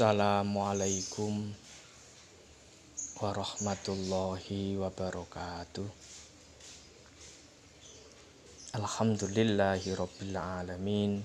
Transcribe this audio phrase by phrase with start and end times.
[0.00, 1.52] Assalamualaikum
[3.20, 5.84] warahmatullahi wabarakatuh.
[8.80, 11.20] Alhamdulillahi rabbil alamin.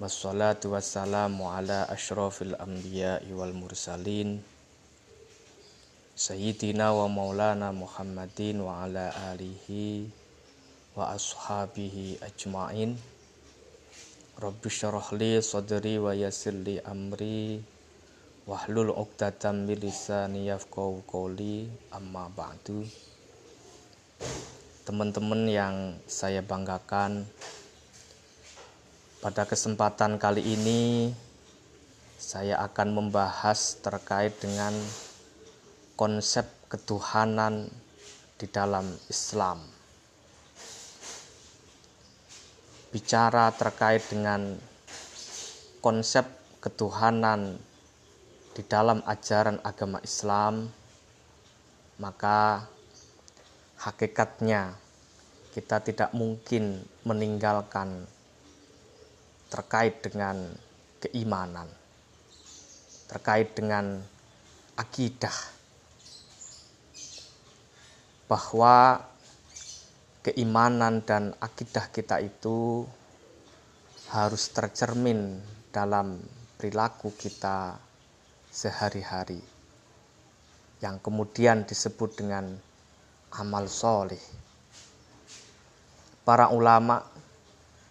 [0.00, 4.40] Wassalatu wassalamu ala ashrafil anbiya'i wal mursalin.
[6.16, 10.08] Sayyidina wa maulana Muhammadin wa ala alihi
[10.96, 12.96] wa ashabihi ajma'in.
[14.38, 17.58] Rabbi syarah li sadri wa yassir li amri
[18.46, 22.86] wahlul 'uqdatam min lisani yafqahu qawli amma ba'du.
[24.86, 27.26] Teman-teman yang saya banggakan
[29.18, 31.10] pada kesempatan kali ini
[32.14, 34.70] saya akan membahas terkait dengan
[35.98, 37.66] konsep ketuhanan
[38.38, 39.77] di dalam Islam.
[42.88, 44.56] Bicara terkait dengan
[45.84, 46.24] konsep
[46.64, 47.60] ketuhanan
[48.56, 50.72] di dalam ajaran agama Islam,
[52.00, 52.64] maka
[53.78, 54.74] hakikatnya
[55.52, 58.08] kita tidak mungkin meninggalkan
[59.52, 60.50] terkait dengan
[60.98, 61.68] keimanan,
[63.06, 64.02] terkait dengan
[64.74, 65.34] akidah,
[68.28, 69.02] bahwa
[70.22, 72.84] keimanan dan akidah kita itu
[74.10, 75.38] harus tercermin
[75.70, 76.18] dalam
[76.56, 77.76] perilaku kita
[78.50, 79.38] sehari-hari
[80.82, 82.54] yang kemudian disebut dengan
[83.34, 84.20] amal soleh.
[86.24, 87.02] Para ulama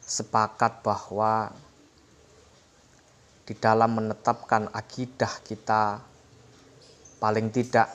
[0.03, 1.51] sepakat bahwa
[3.47, 6.03] di dalam menetapkan akidah kita
[7.19, 7.91] paling tidak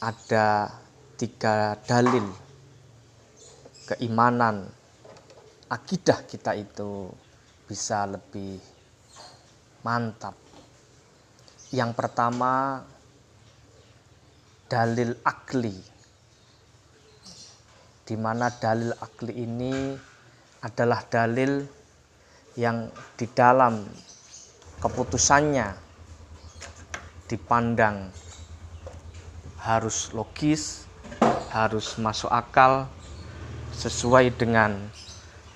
[0.00, 0.79] ada
[1.20, 2.24] tiga dalil
[3.84, 4.64] keimanan
[5.68, 7.12] akidah kita itu
[7.68, 8.56] bisa lebih
[9.84, 10.32] mantap.
[11.76, 12.80] Yang pertama
[14.64, 15.76] dalil akli.
[18.08, 19.74] Di mana dalil akli ini
[20.64, 21.62] adalah dalil
[22.56, 23.86] yang di dalam
[24.82, 25.68] keputusannya
[27.30, 28.10] dipandang
[29.62, 30.89] harus logis,
[31.50, 32.86] harus masuk akal
[33.74, 34.90] sesuai dengan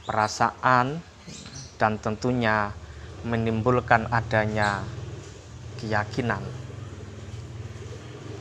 [0.05, 0.99] perasaan
[1.79, 2.75] dan tentunya
[3.25, 4.85] menimbulkan adanya
[5.81, 6.45] keyakinan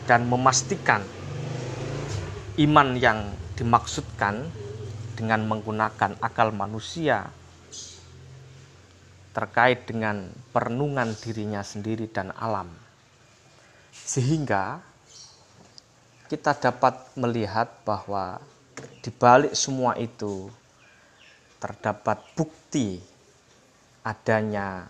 [0.09, 1.01] dan memastikan
[2.59, 4.49] iman yang dimaksudkan
[5.13, 7.29] dengan menggunakan akal manusia
[9.33, 12.69] terkait dengan perenungan dirinya sendiri dan alam.
[13.89, 14.92] Sehingga
[16.33, 18.41] kita dapat melihat bahwa
[19.05, 20.49] di balik semua itu
[21.61, 22.97] terdapat bukti
[24.01, 24.89] adanya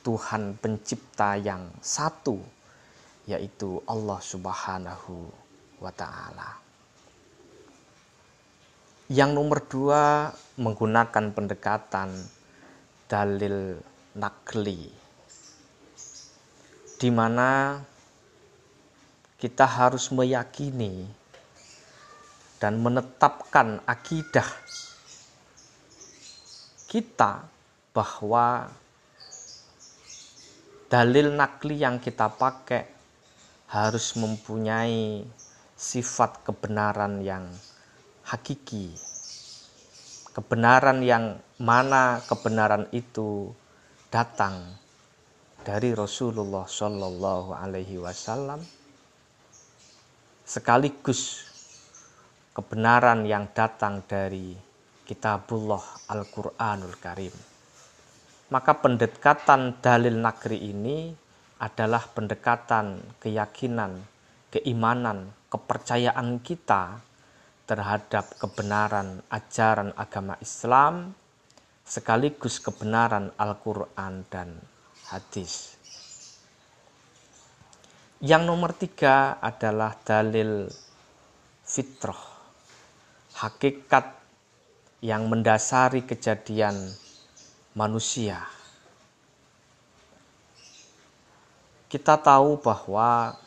[0.00, 2.40] Tuhan pencipta yang satu
[3.28, 5.28] yaitu Allah Subhanahu
[5.84, 6.56] wa taala.
[9.12, 12.08] Yang nomor dua menggunakan pendekatan
[13.04, 13.76] dalil
[14.16, 14.88] nakli
[16.96, 17.76] di mana
[19.40, 21.08] kita harus meyakini
[22.60, 24.44] dan menetapkan akidah
[26.84, 27.48] kita
[27.96, 28.68] bahwa
[30.92, 32.84] dalil nakli yang kita pakai
[33.70, 35.24] harus mempunyai
[35.72, 37.48] sifat kebenaran yang
[38.26, 38.92] hakiki.
[40.36, 43.54] Kebenaran yang mana kebenaran itu
[44.10, 44.76] datang
[45.62, 48.79] dari Rasulullah Shallallahu Alaihi Wasallam
[50.50, 51.46] sekaligus
[52.50, 54.58] kebenaran yang datang dari
[55.06, 57.30] kitabullah Al-Quranul Karim.
[58.50, 61.14] Maka pendekatan dalil negeri ini
[61.62, 64.02] adalah pendekatan keyakinan,
[64.50, 66.98] keimanan, kepercayaan kita
[67.70, 71.14] terhadap kebenaran ajaran agama Islam
[71.86, 74.58] sekaligus kebenaran Al-Quran dan
[75.14, 75.79] hadis.
[78.20, 80.68] Yang nomor tiga adalah dalil
[81.64, 82.20] fitrah,
[83.40, 84.12] hakikat
[85.00, 86.76] yang mendasari kejadian
[87.72, 88.44] manusia.
[91.88, 93.40] Kita tahu bahwa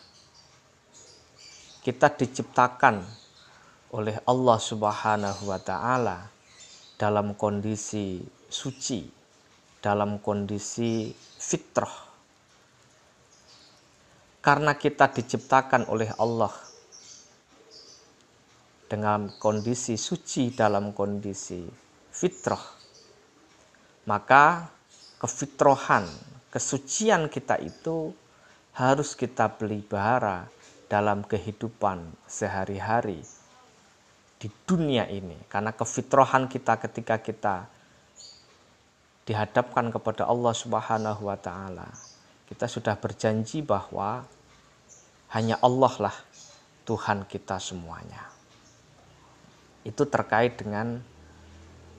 [1.86, 3.06] kita diciptakan
[3.94, 6.34] oleh Allah Subhanahu wa taala
[6.98, 9.06] dalam kondisi suci,
[9.86, 12.13] dalam kondisi fitrah
[14.44, 16.52] karena kita diciptakan oleh Allah
[18.92, 21.64] dengan kondisi suci dalam kondisi
[22.12, 22.84] fitrah
[24.04, 24.68] maka
[25.24, 26.04] kefitrohan,
[26.52, 28.12] kesucian kita itu
[28.76, 30.52] harus kita pelihara
[30.92, 33.24] dalam kehidupan sehari-hari
[34.44, 35.40] di dunia ini.
[35.48, 37.56] Karena kefitrohan kita ketika kita
[39.24, 41.88] dihadapkan kepada Allah Subhanahu wa taala.
[42.54, 44.22] Kita sudah berjanji bahwa
[45.34, 46.18] hanya Allah lah
[46.86, 48.30] Tuhan kita semuanya.
[49.82, 51.02] Itu terkait dengan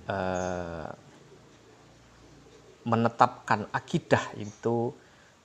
[0.07, 0.89] eh,
[2.87, 4.95] menetapkan akidah itu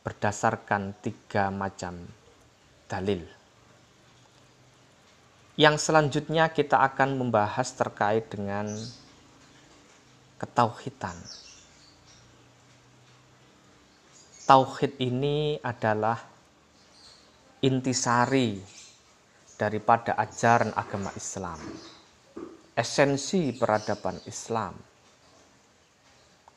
[0.05, 2.05] berdasarkan tiga macam
[2.85, 3.25] dalil.
[5.57, 8.77] Yang selanjutnya kita akan membahas terkait dengan
[10.37, 11.17] ketauhidan.
[14.49, 16.17] Tauhid ini adalah
[17.61, 18.57] intisari
[19.53, 21.61] daripada ajaran agama Islam.
[22.73, 24.73] Esensi peradaban Islam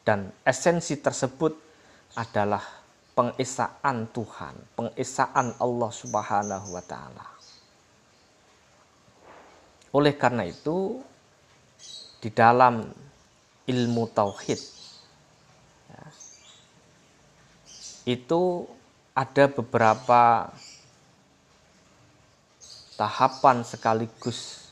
[0.08, 1.52] dan esensi tersebut
[2.16, 2.64] adalah
[3.12, 7.28] pengesaan Tuhan, pengesaan Allah Subhanahu wa taala.
[9.92, 10.96] Oleh karena itu
[12.24, 12.88] di dalam
[13.68, 14.60] ilmu tauhid
[15.92, 16.02] ya,
[18.02, 18.66] itu
[19.12, 20.50] ada beberapa
[22.96, 24.70] tahapan sekaligus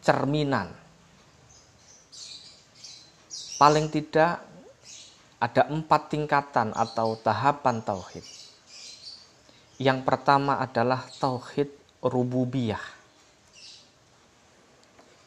[0.00, 0.72] cerminan
[3.60, 4.40] paling tidak
[5.40, 8.24] ada empat tingkatan atau tahapan tauhid.
[9.80, 11.72] Yang pertama adalah tauhid
[12.04, 12.80] rububiyah.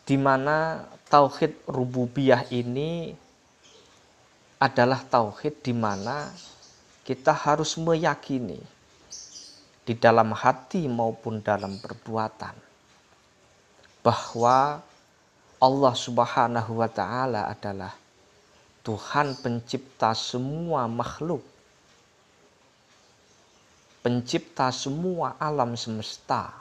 [0.05, 3.17] Di mana tauhid rububiyah ini
[4.63, 6.31] adalah tauhid di mana
[7.03, 8.63] kita harus meyakini
[9.83, 12.55] di dalam hati maupun dalam perbuatan
[13.99, 14.79] bahwa
[15.59, 17.91] Allah Subhanahu wa taala adalah
[18.87, 21.43] Tuhan pencipta semua makhluk.
[23.99, 26.51] Pencipta semua alam semesta.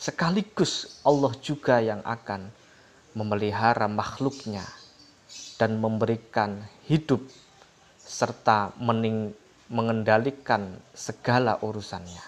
[0.00, 2.48] Sekaligus Allah juga yang akan
[3.16, 4.64] memelihara makhluknya
[5.62, 6.58] dan memberikan
[6.90, 7.22] hidup
[8.02, 9.30] serta mening,
[9.70, 12.26] mengendalikan segala urusannya.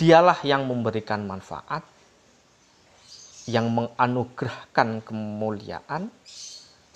[0.00, 1.84] Dialah yang memberikan manfaat,
[3.44, 6.08] yang menganugerahkan kemuliaan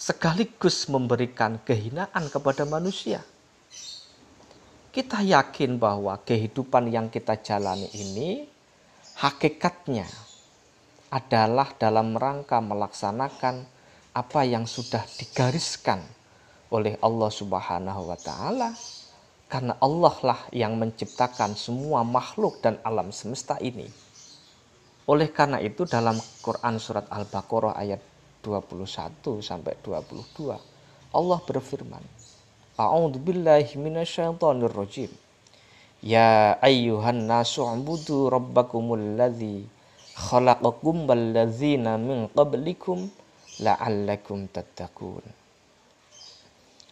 [0.01, 3.21] sekaligus memberikan kehinaan kepada manusia.
[4.89, 8.49] Kita yakin bahwa kehidupan yang kita jalani ini
[9.21, 10.09] hakikatnya
[11.15, 13.63] adalah dalam rangka melaksanakan
[14.19, 16.03] apa yang sudah digariskan
[16.75, 18.75] oleh Allah Subhanahu wa taala.
[19.47, 23.87] Karena Allah lah yang menciptakan semua makhluk dan alam semesta ini.
[25.07, 28.03] Oleh karena itu dalam Quran surat Al-Baqarah ayat
[28.43, 30.53] 21 sampai 22
[31.17, 32.05] Allah berfirman
[32.77, 35.13] A'udzu billahi minasyaitonir rajim
[36.05, 39.65] Ya ayyuhan nasu ubudu rabbakumul ladzi
[40.15, 42.99] خلقكم والذين من قبلكم
[43.61, 45.25] لعلكم تتقون.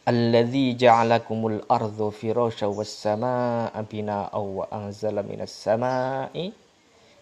[0.08, 6.34] الذي جعلكم الأرض فراشا والسماء بناء وأنزل من السماء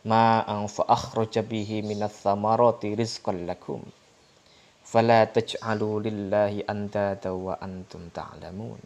[0.04, 3.80] ماء فأخرج به من الثمرات رزقا لكم.
[4.84, 8.80] فلا تجعلوا لله أندادا وأنتم تعلمون.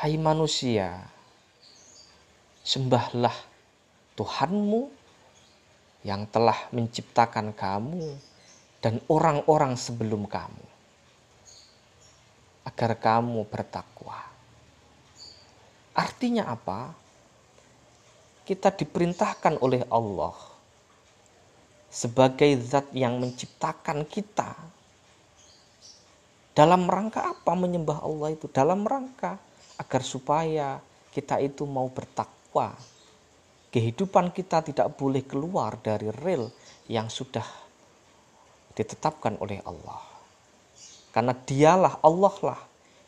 [0.00, 1.12] Hai manusia,
[2.64, 3.49] sembahlah
[4.14, 4.90] Tuhanmu
[6.06, 8.16] yang telah menciptakan kamu
[8.80, 10.66] dan orang-orang sebelum kamu
[12.64, 14.18] agar kamu bertakwa.
[15.92, 16.96] Artinya apa?
[18.50, 20.34] kita diperintahkan oleh Allah
[21.86, 24.58] sebagai zat yang menciptakan kita.
[26.50, 28.50] Dalam rangka apa menyembah Allah itu?
[28.50, 29.38] Dalam rangka
[29.78, 30.82] agar supaya
[31.14, 32.74] kita itu mau bertakwa.
[33.70, 36.50] Kehidupan kita tidak boleh keluar dari rel
[36.90, 37.46] yang sudah
[38.74, 40.02] ditetapkan oleh Allah.
[41.14, 42.60] Karena dialah Allah lah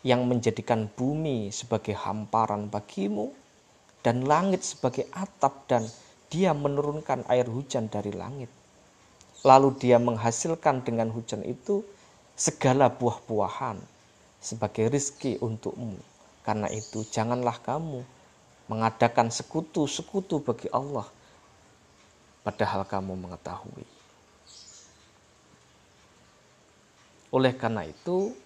[0.07, 3.35] yang menjadikan bumi sebagai hamparan bagimu
[4.07, 5.87] dan langit sebagai atap dan
[6.31, 8.50] dia menurunkan air hujan dari langit.
[9.42, 11.83] Lalu dia menghasilkan dengan hujan itu
[12.38, 13.83] segala buah-buahan
[14.38, 15.99] sebagai rizki untukmu.
[16.47, 18.22] Karena itu janganlah kamu
[18.71, 21.07] mengadakan sekutu-sekutu bagi Allah
[22.42, 23.87] padahal kamu mengetahui.
[27.33, 28.37] Oleh karena itu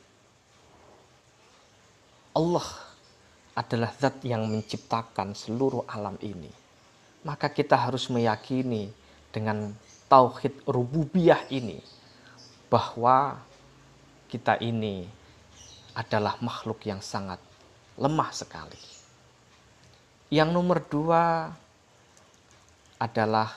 [2.36, 2.68] Allah
[3.56, 6.52] adalah zat yang menciptakan seluruh alam ini.
[7.24, 8.92] Maka kita harus meyakini
[9.32, 9.74] dengan
[10.06, 11.82] tauhid rububiyah ini
[12.70, 13.40] bahwa
[14.30, 15.08] kita ini
[15.96, 17.40] adalah makhluk yang sangat
[17.96, 18.95] lemah sekali.
[20.26, 21.54] Yang nomor dua
[22.98, 23.54] adalah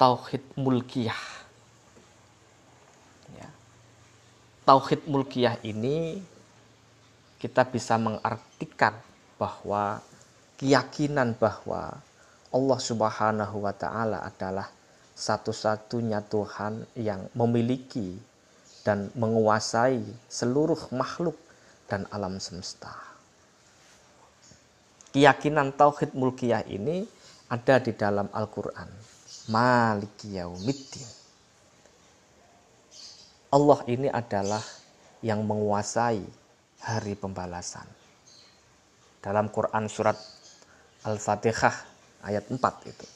[0.00, 1.22] tauhid mulkiyah.
[3.36, 3.48] Ya.
[4.64, 6.20] Tauhid mulkiyah ini
[7.36, 8.96] kita bisa mengartikan
[9.36, 10.00] bahwa
[10.56, 12.00] keyakinan bahwa
[12.48, 14.72] Allah Subhanahu wa taala adalah
[15.12, 18.16] satu-satunya Tuhan yang memiliki
[18.80, 21.36] dan menguasai seluruh makhluk
[21.88, 23.05] dan alam semesta.
[25.16, 27.08] Keyakinan tauhid mulkiyah ini
[27.48, 28.84] ada di dalam Al-Qur'an.
[29.48, 31.08] Maliki yaumiddin.
[33.48, 34.60] Allah ini adalah
[35.24, 36.20] yang menguasai
[36.84, 37.88] hari pembalasan.
[39.24, 40.20] Dalam Quran surat
[41.08, 41.72] Al-Fatihah
[42.20, 43.06] ayat 4 itu.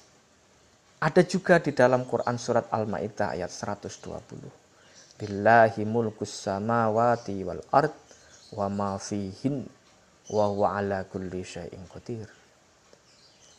[1.05, 5.21] Ada juga di dalam Quran surat Al-Maidah ayat 120.
[5.21, 7.93] Billahi mulkus samawati wal ard
[8.57, 9.69] wa ma fihin
[10.31, 12.31] wa huwa ala kulli syai'in qadir.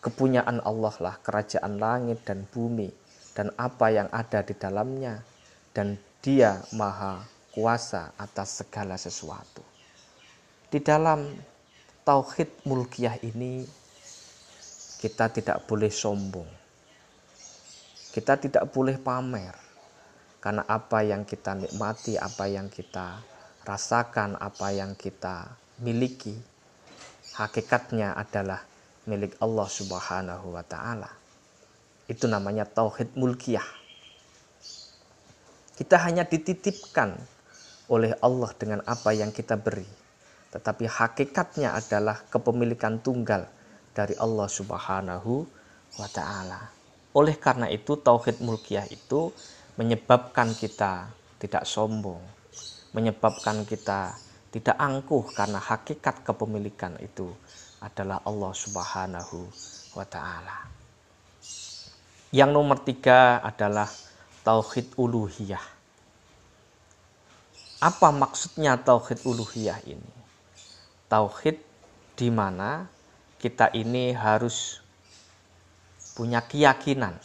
[0.02, 2.90] Kepunyaan Allah lah kerajaan langit dan bumi
[3.38, 5.22] dan apa yang ada di dalamnya
[5.76, 7.22] dan dia maha
[7.54, 9.62] kuasa atas segala sesuatu.
[10.72, 11.36] Di dalam
[12.08, 13.68] tauhid mulkiyah ini
[14.98, 16.62] kita tidak boleh sombong
[18.12, 19.56] kita tidak boleh pamer.
[20.44, 23.24] Karena apa yang kita nikmati, apa yang kita
[23.64, 25.48] rasakan, apa yang kita
[25.80, 26.36] miliki,
[27.36, 28.64] hakikatnya adalah
[29.08, 31.10] milik Allah Subhanahu wa taala.
[32.06, 33.66] Itu namanya tauhid mulkiyah.
[35.76, 37.16] Kita hanya dititipkan
[37.90, 39.88] oleh Allah dengan apa yang kita beri.
[40.52, 43.48] Tetapi hakikatnya adalah kepemilikan tunggal
[43.96, 45.48] dari Allah Subhanahu
[45.98, 46.72] wa taala.
[47.16, 49.32] Oleh karena itu tauhid mulkiyah itu
[49.76, 52.22] menyebabkan kita tidak sombong,
[52.96, 54.16] menyebabkan kita
[54.52, 57.32] tidak angkuh karena hakikat kepemilikan itu
[57.80, 59.48] adalah Allah Subhanahu
[59.96, 60.68] wa taala.
[62.36, 63.88] Yang nomor tiga adalah
[64.44, 65.64] tauhid uluhiyah.
[67.82, 70.14] Apa maksudnya tauhid uluhiyah ini?
[71.08, 71.58] Tauhid
[72.20, 72.92] di mana
[73.42, 74.84] kita ini harus
[76.14, 77.18] punya keyakinan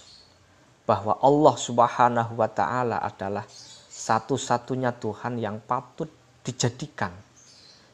[0.89, 3.45] bahwa Allah Subhanahu wa taala adalah
[3.91, 6.09] satu-satunya Tuhan yang patut
[6.47, 7.11] dijadikan,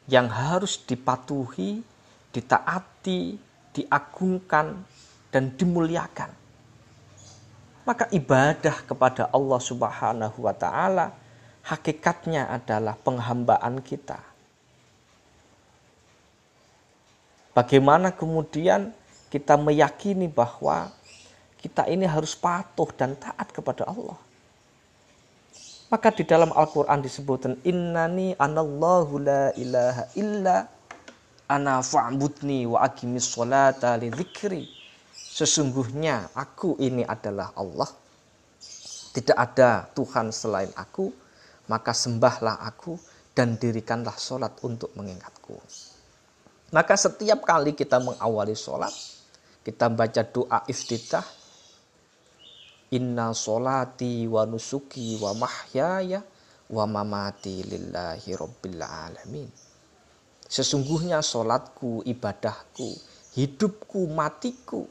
[0.04, 1.80] yang harus dipatuhi,
[2.28, 3.40] ditaati,
[3.73, 4.85] diagungkan
[5.32, 6.30] dan dimuliakan.
[7.82, 11.16] Maka ibadah kepada Allah Subhanahu wa taala
[11.66, 14.21] hakikatnya adalah penghambaan kita.
[17.52, 18.94] Bagaimana kemudian
[19.28, 20.92] kita meyakini bahwa
[21.61, 24.16] kita ini harus patuh dan taat kepada Allah.
[25.92, 30.64] Maka di dalam Al-Quran disebutkan innani anallahu la ilaha illa
[31.52, 34.64] ana fa'budni wa aqimis sholata li dzikri.
[35.12, 37.92] Sesungguhnya aku ini adalah Allah.
[39.12, 41.12] Tidak ada Tuhan selain aku,
[41.68, 42.96] maka sembahlah aku
[43.37, 45.61] dan dirikanlah sholat untuk mengingatku.
[46.72, 48.92] Maka setiap kali kita mengawali sholat,
[49.61, 51.41] kita baca doa iftitah.
[52.92, 56.20] Inna solati wa nusuki wa mahyaya
[56.68, 59.49] wa mamati lillahi rabbil alamin.
[60.44, 62.92] Sesungguhnya solatku, ibadahku,
[63.32, 64.84] hidupku, matiku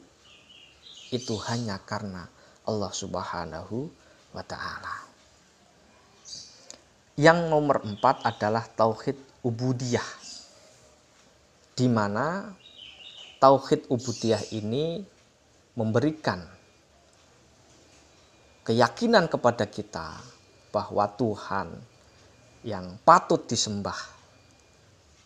[1.14, 2.26] itu hanya karena
[2.66, 3.86] Allah Subhanahu
[4.34, 5.06] wa taala.
[7.14, 9.14] Yang nomor empat adalah tauhid
[9.46, 10.10] ubudiyah.
[11.78, 12.50] Di mana
[13.38, 15.04] tauhid ubudiyah ini
[15.78, 16.42] memberikan
[18.62, 20.22] keyakinan kepada kita
[20.70, 21.68] bahwa Tuhan
[22.62, 23.98] yang patut disembah,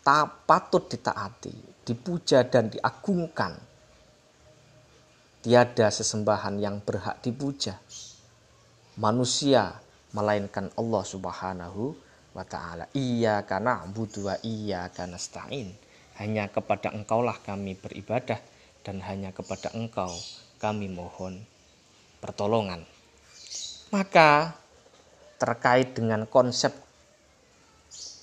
[0.01, 3.53] tak patut ditaati, dipuja dan diagungkan.
[5.37, 7.77] Tiada sesembahan yang berhak dipuja.
[8.97, 9.77] Manusia
[10.11, 11.93] melainkan Allah Subhanahu
[12.33, 12.89] wa taala.
[12.97, 15.77] Iya karena butuh iya karena stain
[16.17, 18.41] hanya kepada engkaulah kami beribadah
[18.81, 20.09] dan hanya kepada engkau
[20.57, 21.45] kami mohon
[22.17, 22.96] pertolongan.
[23.87, 24.51] Maka
[25.39, 26.75] terkait dengan konsep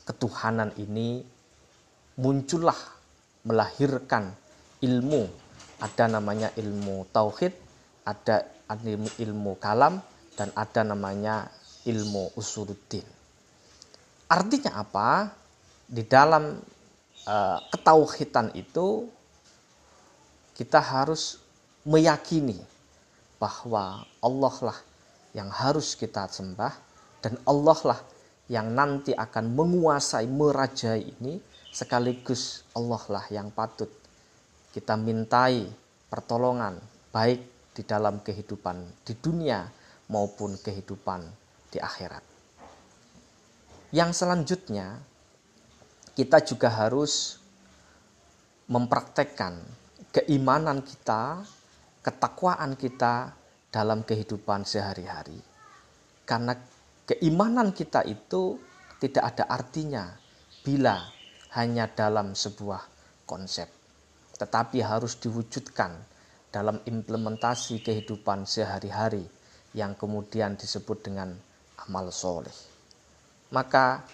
[0.04, 1.24] ketuhanan ini
[2.20, 2.76] muncullah
[3.48, 4.34] melahirkan
[4.84, 5.24] ilmu.
[5.80, 7.64] Ada namanya ilmu tauhid
[8.04, 8.44] ada
[9.16, 10.00] ilmu kalam
[10.36, 11.48] dan ada namanya
[11.88, 13.04] ilmu usuluddin.
[14.28, 15.32] Artinya apa?
[15.88, 16.60] Di dalam
[17.28, 19.08] uh, ketauhidan itu
[20.56, 21.40] kita harus
[21.84, 22.56] meyakini
[23.36, 24.78] bahwa Allah lah
[25.34, 26.72] yang harus kita sembah
[27.20, 28.00] dan Allah lah
[28.46, 31.42] yang nanti akan menguasai merajai ini
[31.74, 33.90] sekaligus Allah lah yang patut
[34.74, 35.70] kita mintai
[36.10, 36.78] pertolongan
[37.14, 39.66] baik di dalam kehidupan di dunia
[40.10, 41.26] maupun kehidupan
[41.70, 42.22] di akhirat.
[43.94, 44.98] Yang selanjutnya
[46.18, 47.38] kita juga harus
[48.66, 49.58] mempraktekkan
[50.10, 51.42] keimanan kita,
[52.02, 53.34] ketakwaan kita
[53.74, 55.42] dalam kehidupan sehari-hari.
[56.22, 56.54] Karena
[57.10, 58.54] keimanan kita itu
[59.02, 60.14] tidak ada artinya
[60.62, 61.02] bila
[61.58, 62.86] hanya dalam sebuah
[63.26, 63.66] konsep,
[64.38, 65.90] tetapi harus diwujudkan
[66.54, 69.26] dalam implementasi kehidupan sehari-hari
[69.74, 71.34] yang kemudian disebut dengan
[71.82, 72.54] amal soleh.
[73.50, 74.06] Maka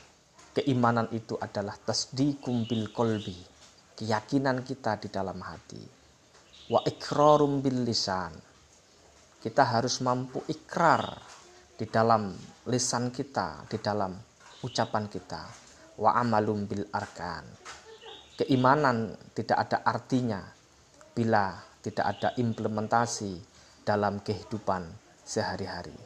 [0.56, 3.36] keimanan itu adalah tasdiqum bil kolbi,
[3.92, 5.84] keyakinan kita di dalam hati.
[6.72, 8.32] Wa ikrarum bil lisan,
[9.40, 11.16] kita harus mampu ikrar
[11.80, 12.36] di dalam
[12.68, 14.12] lisan kita, di dalam
[14.60, 15.42] ucapan kita.
[15.96, 17.44] Wa amalum bil arkan.
[18.36, 20.40] Keimanan tidak ada artinya
[21.16, 23.40] bila tidak ada implementasi
[23.84, 24.84] dalam kehidupan
[25.24, 25.96] sehari-hari.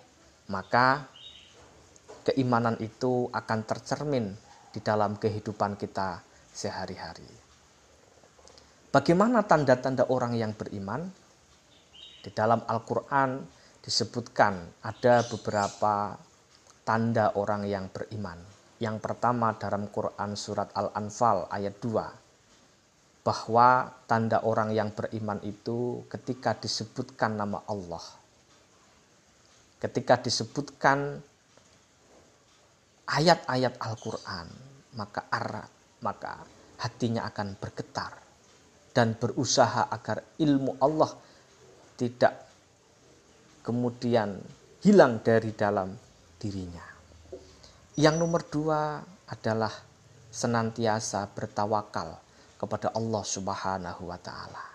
[0.50, 1.06] Maka
[2.26, 4.34] keimanan itu akan tercermin
[4.70, 6.22] di dalam kehidupan kita
[6.54, 7.30] sehari-hari.
[8.94, 11.24] Bagaimana tanda-tanda orang yang beriman?
[12.25, 13.45] Di dalam Al-Quran
[13.85, 16.16] disebutkan ada beberapa
[16.88, 18.40] tanda orang yang beriman.
[18.81, 22.25] Yang pertama dalam Quran surat Al-Anfal ayat 2
[23.25, 28.04] bahwa tanda orang yang beriman itu ketika disebutkan nama Allah
[29.81, 31.25] ketika disebutkan
[33.09, 34.49] ayat-ayat Al-Qur'an
[35.00, 35.64] maka arah
[36.04, 36.40] maka
[36.85, 38.12] hatinya akan bergetar
[38.93, 41.12] dan berusaha agar ilmu Allah
[41.94, 42.34] tidak
[43.64, 44.36] kemudian
[44.84, 45.94] hilang dari dalam
[46.36, 46.84] dirinya.
[47.97, 49.73] Yang nomor dua adalah
[50.28, 52.19] senantiasa bertawakal
[52.58, 54.66] kepada Allah Subhanahu wa Ta'ala.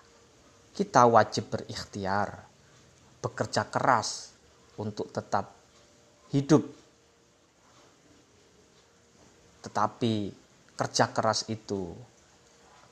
[0.72, 2.40] Kita wajib berikhtiar,
[3.20, 4.32] bekerja keras
[4.80, 5.52] untuk tetap
[6.32, 6.64] hidup,
[9.68, 10.32] tetapi
[10.80, 11.92] kerja keras itu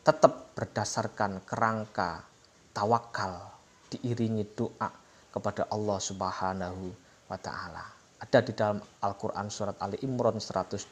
[0.04, 2.28] tetap berdasarkan kerangka
[2.76, 3.57] tawakal
[3.92, 4.90] diiringi doa
[5.32, 6.92] kepada Allah Subhanahu
[7.28, 7.86] wa taala.
[8.18, 10.90] Ada di dalam Al-Qur'an surat Ali Imran 120,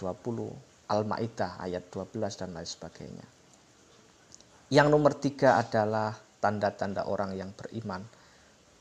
[0.86, 3.26] Al-Maidah ayat 12 dan lain sebagainya.
[4.70, 8.06] Yang nomor tiga adalah tanda-tanda orang yang beriman.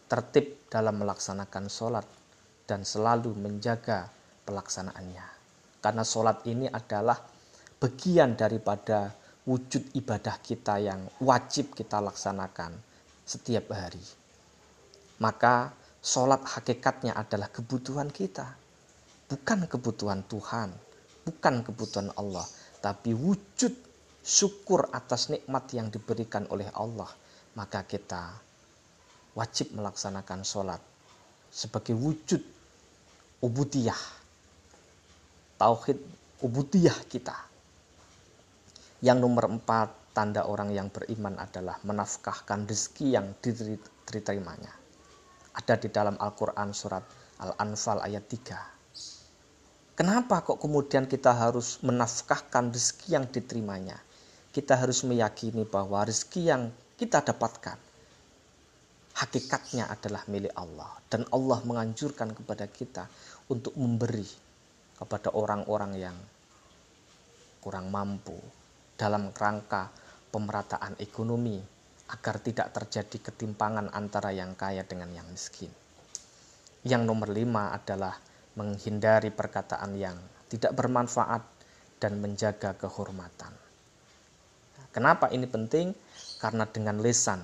[0.05, 2.05] Tertib dalam melaksanakan sholat
[2.69, 4.13] dan selalu menjaga
[4.45, 5.27] pelaksanaannya.
[5.81, 7.17] Karena sholat ini adalah
[7.81, 9.13] bagian daripada
[9.49, 12.77] wujud ibadah kita yang wajib kita laksanakan
[13.25, 14.01] setiap hari.
[15.21, 15.73] Maka
[16.05, 18.45] sholat hakikatnya adalah kebutuhan kita.
[19.25, 20.71] Bukan kebutuhan Tuhan,
[21.25, 22.45] bukan kebutuhan Allah.
[22.85, 23.73] Tapi wujud
[24.21, 27.09] syukur atas nikmat yang diberikan oleh Allah.
[27.57, 28.37] Maka kita
[29.33, 30.83] wajib melaksanakan sholat
[31.49, 32.43] sebagai wujud
[33.41, 34.03] ubudiyah.
[35.57, 35.99] Tauhid
[36.45, 37.37] ubudiyah kita.
[39.01, 44.71] Yang nomor empat, tanda orang yang beriman adalah menafkahkan rezeki yang diterimanya.
[45.59, 47.03] Ada di dalam Al-Quran surat
[47.43, 49.99] Al-Anfal ayat 3.
[49.99, 53.99] Kenapa kok kemudian kita harus menafkahkan rezeki yang diterimanya?
[54.55, 57.79] Kita harus meyakini bahwa rezeki yang kita dapatkan
[59.15, 63.07] hakikatnya adalah milik Allah dan Allah menganjurkan kepada kita
[63.51, 64.27] untuk memberi
[64.99, 66.17] kepada orang-orang yang
[67.63, 68.35] kurang mampu
[68.99, 69.91] dalam rangka
[70.35, 71.63] pemerataan ekonomi
[72.11, 75.71] agar tidak terjadi ketimpangan antara yang kaya dengan yang miskin.
[76.83, 78.19] Yang nomor lima adalah
[78.59, 80.19] menghindari perkataan yang
[80.51, 81.43] tidak bermanfaat
[82.03, 83.55] dan menjaga kehormatan.
[84.91, 85.95] Kenapa ini penting?
[86.43, 87.41] Karena dengan lesan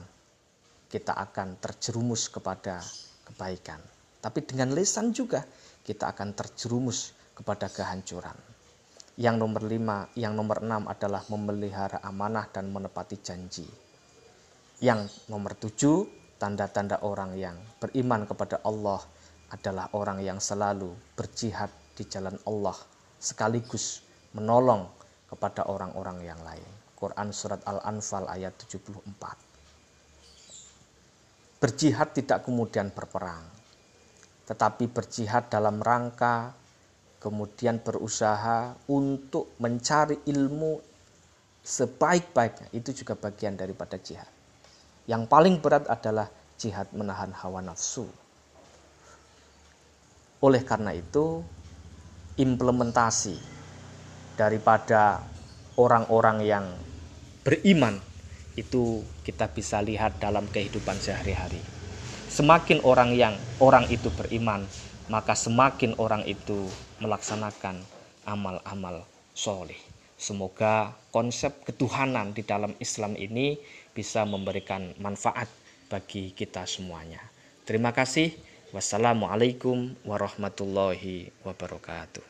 [0.90, 2.82] kita akan terjerumus kepada
[3.30, 3.78] kebaikan.
[4.20, 5.46] Tapi dengan lesan juga
[5.86, 8.49] kita akan terjerumus kepada kehancuran.
[9.20, 13.68] Yang nomor lima, yang nomor enam adalah memelihara amanah dan menepati janji.
[14.80, 16.08] Yang nomor tujuh,
[16.40, 19.04] tanda-tanda orang yang beriman kepada Allah
[19.52, 22.72] adalah orang yang selalu berjihad di jalan Allah
[23.20, 24.00] sekaligus
[24.32, 24.88] menolong
[25.28, 26.64] kepada orang-orang yang lain.
[26.96, 29.04] Quran Surat Al-Anfal ayat 74.
[31.60, 33.44] Berjihad tidak kemudian berperang,
[34.48, 36.56] tetapi berjihad dalam rangka
[37.20, 40.80] kemudian berusaha untuk mencari ilmu
[41.60, 44.26] sebaik-baiknya itu juga bagian daripada jihad.
[45.04, 48.08] Yang paling berat adalah jihad menahan hawa nafsu.
[50.40, 51.44] Oleh karena itu,
[52.40, 53.36] implementasi
[54.40, 55.20] daripada
[55.76, 56.66] orang-orang yang
[57.44, 58.00] beriman
[58.56, 61.60] itu kita bisa lihat dalam kehidupan sehari-hari.
[62.32, 64.64] Semakin orang yang orang itu beriman,
[65.10, 66.70] maka semakin orang itu
[67.02, 67.82] melaksanakan
[68.22, 69.02] amal-amal
[69.34, 69.76] soleh.
[70.14, 73.58] Semoga konsep ketuhanan di dalam Islam ini
[73.90, 75.50] bisa memberikan manfaat
[75.90, 77.18] bagi kita semuanya.
[77.66, 78.30] Terima kasih.
[78.70, 82.29] Wassalamualaikum warahmatullahi wabarakatuh.